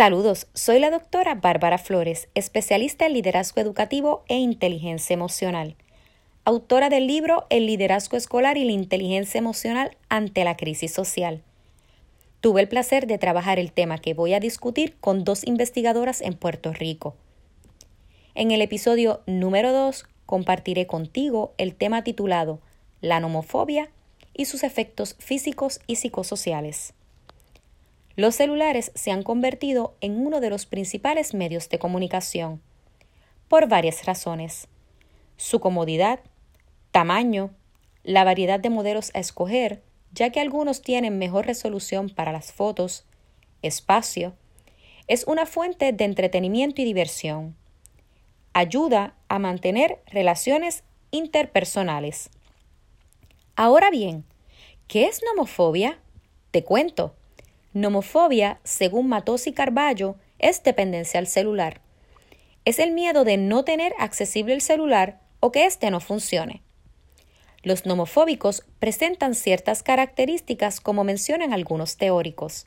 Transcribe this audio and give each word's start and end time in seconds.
Saludos, 0.00 0.46
soy 0.54 0.78
la 0.78 0.88
doctora 0.88 1.34
Bárbara 1.34 1.76
Flores, 1.76 2.30
especialista 2.34 3.04
en 3.04 3.12
liderazgo 3.12 3.60
educativo 3.60 4.24
e 4.28 4.38
inteligencia 4.38 5.12
emocional, 5.12 5.76
autora 6.46 6.88
del 6.88 7.06
libro 7.06 7.44
El 7.50 7.66
liderazgo 7.66 8.16
escolar 8.16 8.56
y 8.56 8.64
la 8.64 8.72
inteligencia 8.72 9.36
emocional 9.36 9.98
ante 10.08 10.42
la 10.44 10.56
crisis 10.56 10.94
social. 10.94 11.42
Tuve 12.40 12.62
el 12.62 12.68
placer 12.68 13.06
de 13.06 13.18
trabajar 13.18 13.58
el 13.58 13.72
tema 13.72 13.98
que 13.98 14.14
voy 14.14 14.32
a 14.32 14.40
discutir 14.40 14.96
con 15.00 15.22
dos 15.22 15.46
investigadoras 15.46 16.22
en 16.22 16.32
Puerto 16.32 16.72
Rico. 16.72 17.14
En 18.34 18.52
el 18.52 18.62
episodio 18.62 19.20
número 19.26 19.70
2 19.70 20.06
compartiré 20.24 20.86
contigo 20.86 21.52
el 21.58 21.74
tema 21.74 22.04
titulado 22.04 22.60
La 23.02 23.20
nomofobia 23.20 23.90
y 24.32 24.46
sus 24.46 24.62
efectos 24.64 25.14
físicos 25.18 25.78
y 25.86 25.96
psicosociales. 25.96 26.94
Los 28.20 28.34
celulares 28.34 28.92
se 28.94 29.12
han 29.12 29.22
convertido 29.22 29.96
en 30.02 30.26
uno 30.26 30.40
de 30.40 30.50
los 30.50 30.66
principales 30.66 31.32
medios 31.32 31.70
de 31.70 31.78
comunicación, 31.78 32.60
por 33.48 33.66
varias 33.66 34.04
razones. 34.04 34.68
Su 35.38 35.58
comodidad, 35.58 36.20
tamaño, 36.90 37.48
la 38.04 38.22
variedad 38.24 38.60
de 38.60 38.68
modelos 38.68 39.10
a 39.14 39.20
escoger, 39.20 39.82
ya 40.12 40.28
que 40.28 40.40
algunos 40.40 40.82
tienen 40.82 41.16
mejor 41.16 41.46
resolución 41.46 42.10
para 42.10 42.30
las 42.30 42.52
fotos, 42.52 43.06
espacio, 43.62 44.34
es 45.06 45.24
una 45.26 45.46
fuente 45.46 45.90
de 45.90 46.04
entretenimiento 46.04 46.82
y 46.82 46.84
diversión. 46.84 47.56
Ayuda 48.52 49.14
a 49.28 49.38
mantener 49.38 50.02
relaciones 50.08 50.84
interpersonales. 51.10 52.28
Ahora 53.56 53.90
bien, 53.90 54.26
¿qué 54.88 55.06
es 55.06 55.22
nomofobia? 55.24 55.98
Te 56.50 56.64
cuento. 56.64 57.14
Nomofobia, 57.72 58.58
según 58.64 59.06
Matosi 59.06 59.52
Carballo, 59.52 60.16
es 60.40 60.64
dependencia 60.64 61.20
al 61.20 61.28
celular. 61.28 61.80
Es 62.64 62.80
el 62.80 62.90
miedo 62.90 63.22
de 63.22 63.36
no 63.36 63.64
tener 63.64 63.94
accesible 63.98 64.54
el 64.54 64.60
celular 64.60 65.20
o 65.38 65.52
que 65.52 65.66
éste 65.66 65.88
no 65.92 66.00
funcione. 66.00 66.62
Los 67.62 67.86
nomofóbicos 67.86 68.64
presentan 68.80 69.36
ciertas 69.36 69.84
características 69.84 70.80
como 70.80 71.04
mencionan 71.04 71.52
algunos 71.52 71.96
teóricos. 71.96 72.66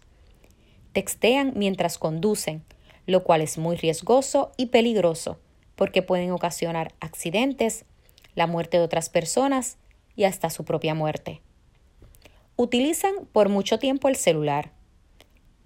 Textean 0.93 1.51
mientras 1.55 1.97
conducen, 1.97 2.63
lo 3.05 3.23
cual 3.23 3.41
es 3.41 3.57
muy 3.57 3.75
riesgoso 3.75 4.53
y 4.55 4.67
peligroso, 4.67 5.37
porque 5.75 6.01
pueden 6.01 6.31
ocasionar 6.31 6.93
accidentes, 7.01 7.83
la 8.35 8.47
muerte 8.47 8.77
de 8.77 8.83
otras 8.83 9.09
personas 9.09 9.77
y 10.15 10.23
hasta 10.23 10.49
su 10.49 10.63
propia 10.63 10.93
muerte. 10.93 11.41
Utilizan 12.55 13.25
por 13.33 13.49
mucho 13.49 13.79
tiempo 13.79 14.07
el 14.07 14.15
celular, 14.15 14.71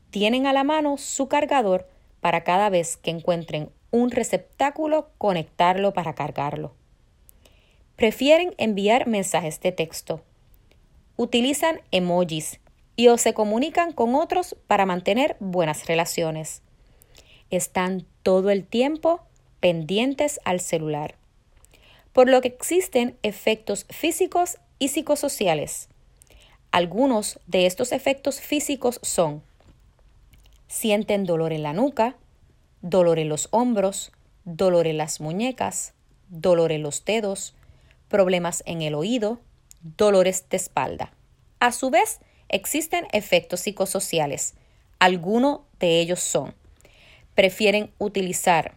tienen 0.10 0.48
a 0.48 0.54
la 0.54 0.64
mano 0.64 0.98
su 0.98 1.28
cargador 1.28 1.88
para 2.22 2.44
cada 2.44 2.70
vez 2.70 2.98
que 2.98 3.12
encuentren 3.12 3.72
un 3.92 4.12
receptáculo 4.12 5.10
conectarlo 5.18 5.94
para 5.94 6.14
cargarlo. 6.14 6.74
Prefieren 7.96 8.54
enviar 8.58 9.08
mensajes 9.08 9.60
de 9.62 9.72
texto. 9.72 10.22
Utilizan 11.16 11.82
emojis 11.92 12.60
y 12.96 13.08
o 13.08 13.18
se 13.18 13.34
comunican 13.34 13.92
con 13.92 14.16
otros 14.16 14.56
para 14.68 14.86
mantener 14.86 15.36
buenas 15.40 15.88
relaciones. 15.88 16.62
Están 17.50 18.06
todo 18.24 18.50
el 18.50 18.66
tiempo 18.66 19.22
pendientes 19.60 20.40
al 20.44 20.60
celular, 20.60 21.16
por 22.14 22.30
lo 22.30 22.42
que 22.42 22.50
existen 22.50 23.18
efectos 23.24 23.86
físicos 23.90 24.58
y 24.80 24.90
psicosociales. 24.90 25.90
Algunos 26.72 27.40
de 27.48 27.66
estos 27.66 27.92
efectos 27.92 28.42
físicos 28.42 29.00
son 29.02 29.42
sienten 30.68 31.26
dolor 31.26 31.54
en 31.54 31.64
la 31.64 31.74
nuca, 31.74 32.16
dolor 32.82 33.20
en 33.20 33.30
los 33.30 33.48
hombros, 33.52 34.12
dolor 34.44 34.88
en 34.88 34.98
las 34.98 35.20
muñecas, 35.20 35.94
dolor 36.30 36.72
en 36.72 36.84
los 36.84 37.04
dedos, 37.06 37.56
problemas 38.08 38.64
en 38.66 38.82
el 38.82 38.96
oído, 38.96 39.40
dolores 39.82 40.46
de 40.50 40.58
espalda. 40.58 41.12
A 41.60 41.72
su 41.72 41.90
vez, 41.90 42.20
existen 42.50 43.08
efectos 43.12 43.62
psicosociales. 43.62 44.56
Algunos 45.00 45.62
de 45.80 46.00
ellos 46.00 46.20
son, 46.20 46.54
prefieren 47.36 47.92
utilizar 47.98 48.76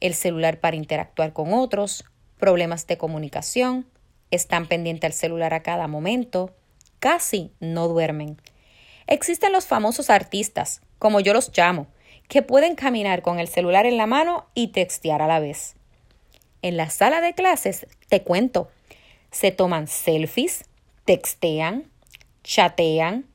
el 0.00 0.14
celular 0.14 0.60
para 0.60 0.76
interactuar 0.76 1.32
con 1.32 1.52
otros, 1.52 2.04
problemas 2.38 2.86
de 2.86 2.98
comunicación, 2.98 3.86
están 4.30 4.66
pendientes 4.66 5.06
al 5.08 5.12
celular 5.12 5.54
a 5.54 5.62
cada 5.62 5.86
momento, 5.86 6.54
casi 6.98 7.52
no 7.60 7.88
duermen. 7.88 8.40
Existen 9.10 9.52
los 9.52 9.66
famosos 9.66 10.08
artistas, 10.08 10.82
como 11.00 11.18
yo 11.18 11.34
los 11.34 11.50
llamo, 11.56 11.88
que 12.28 12.42
pueden 12.42 12.76
caminar 12.76 13.22
con 13.22 13.40
el 13.40 13.48
celular 13.48 13.84
en 13.84 13.96
la 13.96 14.06
mano 14.06 14.46
y 14.54 14.68
textear 14.68 15.20
a 15.20 15.26
la 15.26 15.40
vez. 15.40 15.74
En 16.62 16.76
la 16.76 16.90
sala 16.90 17.20
de 17.20 17.34
clases, 17.34 17.88
te 18.08 18.22
cuento, 18.22 18.70
se 19.32 19.50
toman 19.50 19.88
selfies, 19.88 20.64
textean, 21.06 21.90
chatean, 22.44 23.26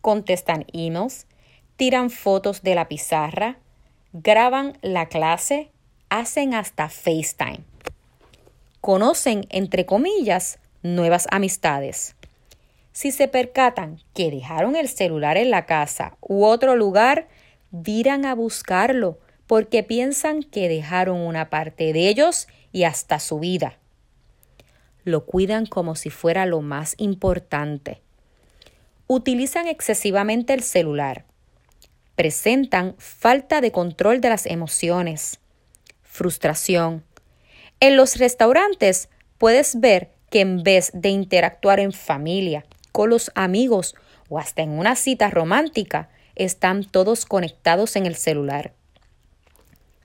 contestan 0.00 0.66
emails, 0.72 1.26
tiran 1.74 2.10
fotos 2.10 2.62
de 2.62 2.76
la 2.76 2.86
pizarra, 2.86 3.58
graban 4.12 4.78
la 4.82 5.06
clase, 5.06 5.72
hacen 6.10 6.54
hasta 6.54 6.88
FaceTime. 6.88 7.64
Conocen, 8.80 9.48
entre 9.50 9.84
comillas, 9.84 10.60
nuevas 10.84 11.26
amistades. 11.32 12.14
Si 12.94 13.10
se 13.10 13.26
percatan 13.26 14.00
que 14.14 14.30
dejaron 14.30 14.76
el 14.76 14.88
celular 14.88 15.36
en 15.36 15.50
la 15.50 15.66
casa 15.66 16.16
u 16.20 16.44
otro 16.44 16.76
lugar, 16.76 17.26
dirán 17.72 18.24
a 18.24 18.36
buscarlo 18.36 19.18
porque 19.48 19.82
piensan 19.82 20.44
que 20.44 20.68
dejaron 20.68 21.18
una 21.18 21.50
parte 21.50 21.92
de 21.92 22.08
ellos 22.08 22.46
y 22.70 22.84
hasta 22.84 23.18
su 23.18 23.40
vida. 23.40 23.78
Lo 25.02 25.26
cuidan 25.26 25.66
como 25.66 25.96
si 25.96 26.08
fuera 26.08 26.46
lo 26.46 26.62
más 26.62 26.94
importante. 26.96 28.00
Utilizan 29.08 29.66
excesivamente 29.66 30.54
el 30.54 30.62
celular. 30.62 31.24
Presentan 32.14 32.94
falta 32.98 33.60
de 33.60 33.72
control 33.72 34.20
de 34.20 34.28
las 34.28 34.46
emociones. 34.46 35.40
Frustración. 36.04 37.02
En 37.80 37.96
los 37.96 38.18
restaurantes 38.18 39.08
puedes 39.36 39.80
ver 39.80 40.12
que 40.30 40.40
en 40.40 40.62
vez 40.62 40.92
de 40.94 41.08
interactuar 41.08 41.80
en 41.80 41.92
familia, 41.92 42.64
con 42.94 43.10
los 43.10 43.32
amigos 43.34 43.96
o 44.28 44.38
hasta 44.38 44.62
en 44.62 44.70
una 44.70 44.94
cita 44.94 45.28
romántica, 45.28 46.10
están 46.36 46.84
todos 46.84 47.26
conectados 47.26 47.96
en 47.96 48.06
el 48.06 48.14
celular. 48.14 48.72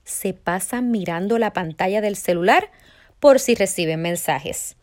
Se 0.02 0.34
pasan 0.34 0.90
mirando 0.90 1.38
la 1.38 1.52
pantalla 1.52 2.00
del 2.00 2.16
celular 2.16 2.68
por 3.20 3.38
si 3.38 3.54
reciben 3.54 4.02
mensajes. 4.02 4.74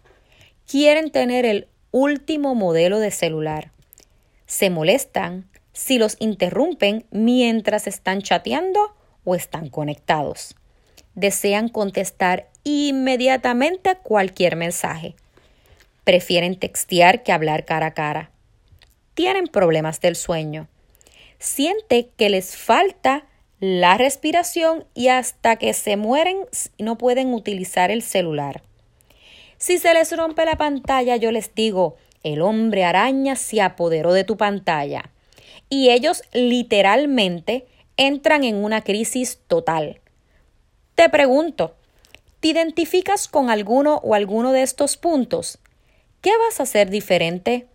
Quieren 0.65 1.11
tener 1.11 1.45
el 1.45 1.67
último 1.91 2.55
modelo 2.55 2.99
de 3.01 3.11
celular. 3.11 3.71
Se 4.45 4.69
molestan 4.69 5.49
si 5.73 5.97
los 5.97 6.15
interrumpen 6.19 7.05
mientras 7.11 7.87
están 7.87 8.21
chateando 8.21 8.95
o 9.25 9.35
están 9.35 9.67
conectados. 9.67 10.55
Desean 11.13 11.67
contestar 11.67 12.47
inmediatamente 12.63 13.97
cualquier 14.01 14.55
mensaje 14.55 15.17
Prefieren 16.07 16.55
textear 16.55 17.21
que 17.21 17.33
hablar 17.33 17.65
cara 17.65 17.87
a 17.87 17.93
cara. 17.93 18.31
Tienen 19.13 19.47
problemas 19.47 19.99
del 19.99 20.15
sueño. 20.15 20.69
Siente 21.37 22.11
que 22.15 22.29
les 22.29 22.55
falta 22.55 23.25
la 23.59 23.97
respiración 23.97 24.85
y 24.93 25.09
hasta 25.09 25.57
que 25.57 25.73
se 25.73 25.97
mueren 25.97 26.45
no 26.79 26.97
pueden 26.97 27.33
utilizar 27.33 27.91
el 27.91 28.03
celular. 28.03 28.63
Si 29.57 29.79
se 29.79 29.93
les 29.93 30.15
rompe 30.15 30.45
la 30.45 30.55
pantalla, 30.55 31.17
yo 31.17 31.33
les 31.33 31.53
digo, 31.53 31.97
el 32.23 32.41
hombre 32.41 32.85
araña 32.85 33.35
se 33.35 33.61
apoderó 33.61 34.13
de 34.13 34.23
tu 34.23 34.37
pantalla. 34.37 35.11
Y 35.67 35.89
ellos 35.89 36.23
literalmente 36.31 37.67
entran 37.97 38.45
en 38.45 38.63
una 38.63 38.81
crisis 38.81 39.41
total. 39.49 39.99
Te 40.95 41.09
pregunto, 41.09 41.75
¿te 42.39 42.47
identificas 42.47 43.27
con 43.27 43.49
alguno 43.49 43.97
o 43.97 44.15
alguno 44.15 44.53
de 44.53 44.61
estos 44.61 44.95
puntos? 44.95 45.59
¿Qué 46.27 46.37
vas 46.39 46.59
a 46.59 46.63
hacer 46.63 46.89
diferente? 46.89 47.67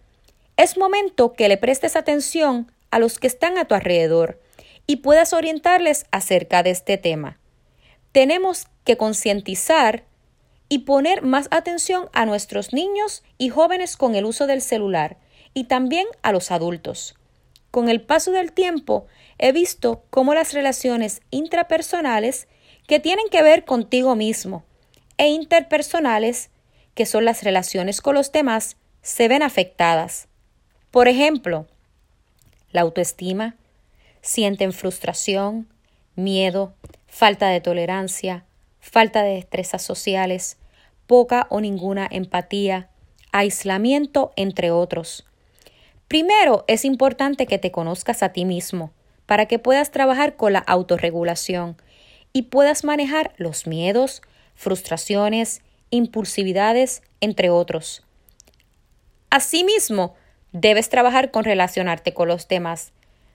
Es 0.59 0.77
momento 0.77 1.33
que 1.33 1.49
le 1.49 1.57
prestes 1.57 1.97
atención 1.97 2.71
a 2.91 2.99
los 2.99 3.19
que 3.19 3.27
están 3.27 3.57
a 3.57 3.65
tu 3.65 3.75
alrededor 3.75 4.43
y 4.87 4.97
puedas 4.97 5.33
orientarles 5.33 6.05
acerca 6.11 6.63
de 6.63 6.69
este 6.69 6.99
tema. 6.99 7.39
Tenemos 8.13 8.67
que 8.85 8.99
concientizar 8.99 10.05
y 10.69 10.81
poner 10.81 11.23
más 11.23 11.49
atención 11.51 12.11
a 12.13 12.27
nuestros 12.27 12.75
niños 12.75 13.23
y 13.39 13.49
jóvenes 13.49 13.97
con 13.97 14.15
el 14.17 14.27
uso 14.27 14.47
del 14.47 14.61
celular 14.61 15.17
y 15.55 15.65
también 15.65 16.07
a 16.21 16.31
los 16.31 16.51
adultos. 16.51 17.15
Con 17.71 17.89
el 17.89 18.03
paso 18.03 18.33
del 18.33 18.53
tiempo 18.53 19.07
he 19.39 19.53
visto 19.53 20.05
cómo 20.11 20.35
las 20.35 20.53
relaciones 20.53 21.23
intrapersonales 21.31 22.49
que 22.87 23.01
tienen 23.01 23.31
que 23.31 23.43
ver 23.43 23.65
contigo 23.65 24.15
mismo 24.15 24.63
e 25.17 25.29
interpersonales 25.29 26.51
que 26.95 27.07
son 27.07 27.25
las 27.25 27.43
relaciones 27.43 28.01
con 28.01 28.15
los 28.15 28.33
demás, 28.33 28.77
se 29.03 29.29
ven 29.29 29.43
afectadas. 29.43 30.29
Por 30.91 31.09
ejemplo, 31.09 31.67
la 32.71 32.83
autoestima, 32.83 33.57
sienten 34.21 34.73
frustración, 34.73 35.69
miedo, 36.15 36.75
falta 37.07 37.49
de 37.49 37.61
tolerancia, 37.61 38.45
falta 38.81 39.23
de 39.23 39.35
destrezas 39.35 39.83
sociales, 39.83 40.59
poca 41.07 41.47
o 41.51 41.61
ninguna 41.61 42.09
empatía, 42.11 42.89
aislamiento, 43.33 44.33
entre 44.37 44.71
otros. 44.71 45.27
Primero, 46.09 46.65
es 46.69 46.85
importante 46.85 47.47
que 47.47 47.59
te 47.59 47.71
conozcas 47.71 48.23
a 48.23 48.31
ti 48.31 48.45
mismo 48.45 48.93
para 49.27 49.47
que 49.47 49.59
puedas 49.59 49.91
trabajar 49.91 50.37
con 50.37 50.53
la 50.53 50.59
autorregulación 50.59 51.77
y 52.33 52.43
puedas 52.43 52.85
manejar 52.85 53.33
los 53.37 53.67
miedos, 53.67 54.23
frustraciones, 54.55 55.63
impulsividades, 55.93 57.03
entre 57.21 57.51
otros. 57.51 58.03
Asimismo, 59.31 60.17
debes 60.51 60.89
trabajar 60.89 61.31
con 61.31 61.45
relacionarte 61.45 62.13
con 62.13 62.27
los 62.27 62.49
demás, 62.49 62.93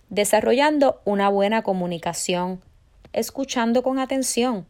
desarrollando 0.09 0.99
una 1.05 1.29
buena 1.29 1.61
comunicación, 1.61 2.61
escuchando 3.13 3.83
con 3.83 3.99
atención, 3.99 4.65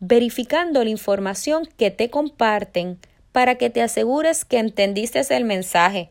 verificando 0.00 0.82
la 0.82 0.90
información 0.90 1.68
que 1.76 1.90
te 1.90 2.10
comparten 2.10 2.98
para 3.32 3.56
que 3.56 3.70
te 3.70 3.82
asegures 3.82 4.44
que 4.44 4.58
entendiste 4.58 5.20
el 5.36 5.44
mensaje, 5.44 6.10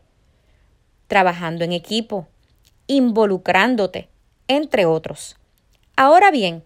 trabajando 1.07 1.65
en 1.65 1.73
equipo, 1.73 2.27
involucrándote, 2.87 4.09
entre 4.47 4.85
otros. 4.85 5.37
Ahora 5.95 6.29
bien, 6.31 6.63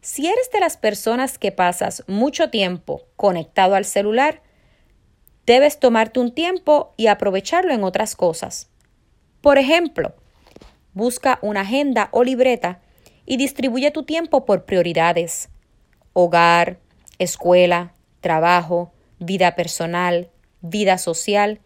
si 0.00 0.26
eres 0.26 0.50
de 0.52 0.60
las 0.60 0.76
personas 0.76 1.38
que 1.38 1.52
pasas 1.52 2.04
mucho 2.06 2.50
tiempo 2.50 3.02
conectado 3.16 3.74
al 3.74 3.84
celular, 3.84 4.42
debes 5.46 5.80
tomarte 5.80 6.20
un 6.20 6.34
tiempo 6.34 6.94
y 6.96 7.08
aprovecharlo 7.08 7.72
en 7.72 7.84
otras 7.84 8.14
cosas. 8.14 8.68
Por 9.40 9.58
ejemplo, 9.58 10.14
busca 10.92 11.38
una 11.42 11.62
agenda 11.62 12.08
o 12.12 12.22
libreta 12.24 12.80
y 13.26 13.36
distribuye 13.36 13.90
tu 13.90 14.04
tiempo 14.04 14.44
por 14.44 14.64
prioridades. 14.64 15.48
Hogar, 16.12 16.78
escuela, 17.18 17.94
trabajo, 18.20 18.92
vida 19.18 19.54
personal, 19.54 20.30
vida 20.60 20.98
social 20.98 21.60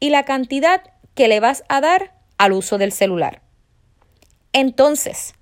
y 0.00 0.10
la 0.10 0.24
cantidad 0.24 0.82
que 1.14 1.28
le 1.28 1.40
vas 1.40 1.64
a 1.68 1.80
dar 1.80 2.14
al 2.36 2.52
uso 2.52 2.78
del 2.78 2.92
celular. 2.92 3.42
Entonces, 4.52 5.34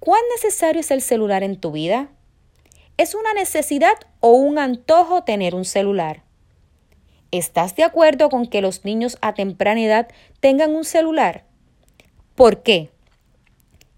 ¿cuán 0.00 0.20
necesario 0.34 0.80
es 0.80 0.90
el 0.90 1.02
celular 1.02 1.42
en 1.42 1.60
tu 1.60 1.72
vida? 1.72 2.08
¿Es 2.96 3.14
una 3.14 3.32
necesidad 3.34 3.94
o 4.20 4.32
un 4.32 4.58
antojo 4.58 5.22
tener 5.22 5.54
un 5.54 5.64
celular? 5.64 6.22
¿Estás 7.30 7.76
de 7.76 7.84
acuerdo 7.84 8.30
con 8.30 8.46
que 8.46 8.62
los 8.62 8.84
niños 8.84 9.18
a 9.20 9.34
temprana 9.34 9.82
edad 9.82 10.08
tengan 10.40 10.74
un 10.74 10.84
celular? 10.84 11.44
¿Por 12.34 12.62
qué? 12.62 12.90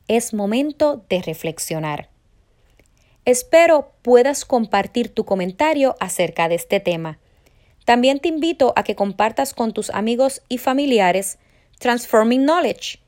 Es 0.08 0.34
momento 0.34 1.04
de 1.08 1.22
reflexionar. 1.22 2.10
Espero 3.24 3.92
puedas 4.02 4.44
compartir 4.44 5.14
tu 5.14 5.24
comentario 5.24 5.94
acerca 6.00 6.48
de 6.48 6.56
este 6.56 6.80
tema. 6.80 7.18
También 7.84 8.18
te 8.18 8.28
invito 8.28 8.72
a 8.76 8.82
que 8.82 8.96
compartas 8.96 9.54
con 9.54 9.72
tus 9.72 9.90
amigos 9.90 10.42
y 10.48 10.58
familiares 10.58 11.38
Transforming 11.78 12.42
Knowledge 12.44 12.98